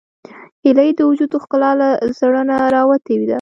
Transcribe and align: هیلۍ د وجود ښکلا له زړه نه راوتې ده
هیلۍ 0.63 0.89
د 0.95 0.99
وجود 1.09 1.31
ښکلا 1.43 1.71
له 1.81 1.89
زړه 2.19 2.41
نه 2.49 2.55
راوتې 2.75 3.15
ده 3.21 3.27